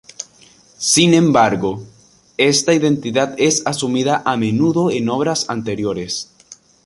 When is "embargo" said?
1.13-1.83